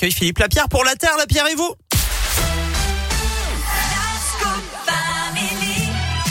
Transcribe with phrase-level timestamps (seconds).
[0.00, 1.74] Accueille Philippe Lapierre pour la Terre, la Pierre et vous.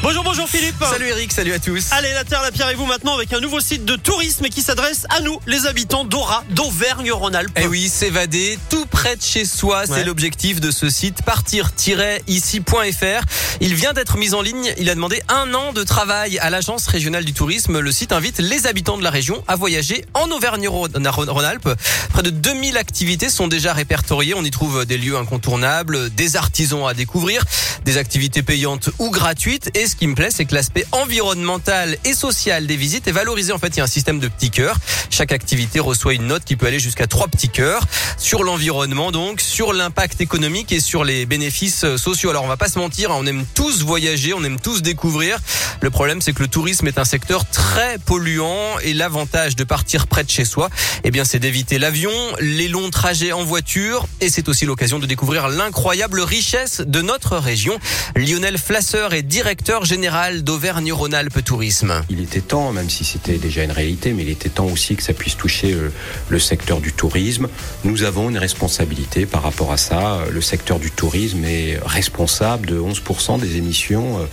[0.00, 0.76] Bonjour, bonjour Philippe.
[0.90, 1.88] Salut Eric, salut à tous.
[1.90, 4.62] Allez, la Terre, la Pierre et vous maintenant avec un nouveau site de tourisme qui
[4.62, 7.50] s'adresse à nous, les habitants d'Aura, d'Auvergne-Rhône-Alpes.
[7.56, 10.04] Eh oui, s'évader tout près de chez soi, c'est Ouais.
[10.04, 13.24] l'objectif de ce site partir-ici.fr.
[13.60, 16.86] Il vient d'être mis en ligne, il a demandé un an de travail à l'agence
[16.86, 17.80] régionale du tourisme.
[17.80, 21.68] Le site invite les habitants de la région à voyager en Auvergne-Rhône-Alpes.
[22.12, 24.34] Près de 2000 activités sont déjà répertoriées.
[24.34, 27.42] On y trouve des lieux incontournables, des artisans à découvrir,
[27.84, 29.70] des activités payantes ou gratuites.
[29.74, 33.52] Et ce qui me plaît, c'est que l'aspect environnemental et social des visites est valorisé.
[33.52, 34.76] En fait, il y a un système de petits cœurs.
[35.10, 37.82] Chaque activité reçoit une note qui peut aller jusqu'à trois petits cœurs
[38.18, 42.30] sur l'environnement, donc sur l'impact économique et sur les bénéfices euh, sociaux.
[42.30, 45.38] Alors, on va pas se mentir, hein, on aime tous voyager, on aime tous découvrir.
[45.80, 50.06] Le problème, c'est que le tourisme est un secteur très polluant et l'avantage de partir
[50.06, 50.70] près de chez soi,
[51.04, 55.06] eh bien, c'est d'éviter l'avion, les longs trajets en voiture et c'est aussi l'occasion de
[55.06, 57.78] découvrir l'incroyable richesse de notre région.
[58.16, 62.02] Lionel Flasseur est directeur général d'Auvergne-Rhône-Alpes Tourisme.
[62.10, 65.02] Il était temps, même si c'était déjà une réalité, mais il était temps aussi que
[65.02, 65.92] ça puisse toucher euh,
[66.28, 67.48] le secteur du tourisme.
[67.84, 70.18] Nous avons une responsabilité par rapport à ça.
[70.30, 74.24] Le secteur du tourisme est responsable de 11% des émissions euh,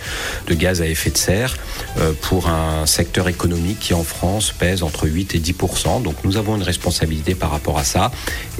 [0.46, 1.56] de gaz à effet de serre
[1.98, 6.02] euh, pour un secteur économique qui en France pèse entre 8 et 10%.
[6.02, 8.10] Donc nous avons une responsabilité par rapport à ça.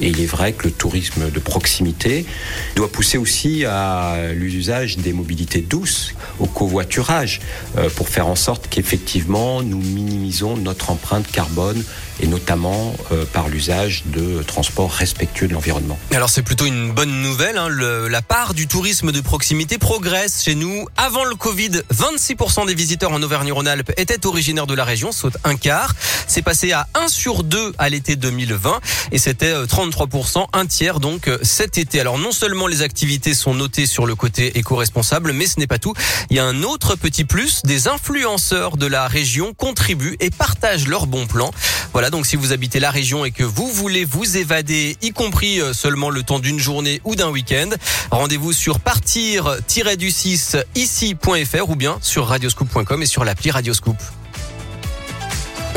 [0.01, 2.27] Et il est vrai que le tourisme de proximité
[2.75, 8.67] doit pousser aussi à l'usage des mobilités douces, au covoiturage, euh, pour faire en sorte
[8.69, 11.83] qu'effectivement nous minimisons notre empreinte carbone
[12.21, 15.99] et notamment euh, par l'usage de transports respectueux de l'environnement.
[16.13, 17.59] Alors c'est plutôt une bonne nouvelle.
[17.59, 17.69] Hein.
[17.69, 20.87] Le- la part du tourisme de proximité progresse chez nous.
[20.97, 25.57] Avant le Covid, 26% des visiteurs en Auvergne-Rhône-Alpes étaient originaires de la région, saute un
[25.57, 25.95] quart.
[26.27, 28.81] C'est passé à 1 sur 2 à l'été 2020
[29.13, 32.01] et c'était euh, 33%, un tiers donc euh, cet été.
[32.01, 35.79] Alors non seulement les activités sont notées sur le côté éco-responsable, mais ce n'est pas
[35.79, 35.93] tout.
[36.31, 40.87] Il y a un autre petit plus, des influenceurs de la région contribuent et partagent
[40.87, 41.51] leurs bons plans.
[41.93, 45.61] Voilà, donc si vous habitez la région et que vous voulez vous évader, y compris
[45.61, 47.71] euh, seulement le temps d'une journée ou d'un week-end,
[48.11, 53.97] rendez-vous sur partir-du6 ici.fr ou bien sur radioscoop.com et sur l'appli Radioscoop.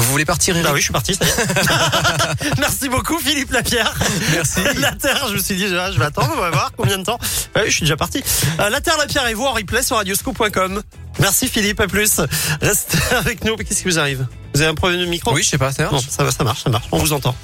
[0.09, 1.13] Vous voulez partir, Eric Bah oui, je suis parti.
[1.13, 2.57] ça y est.
[2.59, 3.93] Merci beaucoup Philippe Lapierre.
[4.31, 4.59] Merci.
[4.77, 7.19] La Terre, je me suis dit, je vais attendre, on va voir combien de temps.
[7.53, 8.23] Bah oui, je suis déjà parti.
[8.59, 10.81] Euh, la Terre, la Pierre et vous en replay sur radioscoop.com.
[11.19, 12.21] Merci Philippe, à plus.
[12.59, 13.55] Restez avec nous.
[13.55, 14.25] Qu'est-ce qui vous arrive?
[14.55, 15.31] Vous avez un problème de micro?
[15.31, 16.85] Oui, je sais pas, ça Non, ça va, ça marche, ça marche.
[16.91, 17.35] On vous entend.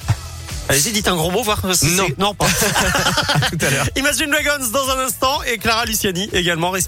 [0.68, 2.08] Allez-y, dites un gros mot, voir si Non.
[2.18, 2.48] Non, pas.
[3.52, 3.88] tout à l'heure.
[3.96, 6.76] Imagine Dragons dans un instant et Clara Luciani également.